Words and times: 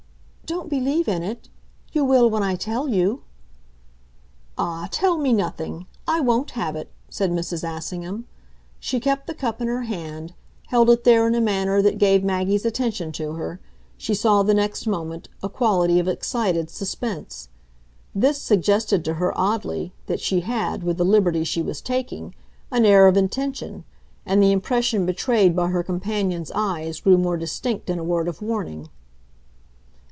"Don't 0.43 0.67
believe 0.69 1.07
in 1.07 1.23
it? 1.23 1.47
You 1.93 2.03
will 2.03 2.29
when 2.29 2.43
I 2.43 2.55
tell 2.55 2.89
you." 2.89 3.21
"Ah, 4.57 4.89
tell 4.91 5.17
me 5.17 5.31
nothing! 5.31 5.87
I 6.05 6.19
won't 6.19 6.51
have 6.51 6.75
it," 6.75 6.91
said 7.07 7.31
Mrs. 7.31 7.63
Assingham. 7.63 8.25
She 8.77 8.99
kept 8.99 9.27
the 9.27 9.33
cup 9.33 9.61
in 9.61 9.69
her 9.69 9.83
hand, 9.83 10.33
held 10.67 10.89
it 10.89 11.05
there 11.05 11.25
in 11.25 11.35
a 11.35 11.39
manner 11.39 11.81
that 11.81 11.97
gave 11.97 12.21
Maggie's 12.21 12.65
attention 12.65 13.13
to 13.13 13.35
her, 13.35 13.61
she 13.95 14.13
saw 14.13 14.43
the 14.43 14.53
next 14.53 14.85
moment, 14.87 15.29
a 15.41 15.47
quality 15.47 15.99
of 15.99 16.09
excited 16.09 16.69
suspense. 16.69 17.47
This 18.13 18.41
suggested 18.41 19.05
to 19.05 19.13
her, 19.13 19.31
oddly, 19.37 19.93
that 20.07 20.19
she 20.19 20.41
had, 20.41 20.83
with 20.83 20.97
the 20.97 21.05
liberty 21.05 21.45
she 21.45 21.61
was 21.61 21.79
taking, 21.79 22.35
an 22.71 22.83
air 22.83 23.07
of 23.07 23.15
intention, 23.15 23.85
and 24.25 24.43
the 24.43 24.51
impression 24.51 25.05
betrayed 25.05 25.55
by 25.55 25.69
her 25.69 25.81
companion's 25.81 26.51
eyes 26.53 26.99
grew 26.99 27.17
more 27.17 27.37
distinct 27.37 27.89
in 27.89 27.97
a 27.99 28.03
word 28.03 28.27
of 28.27 28.41
warning. 28.41 28.89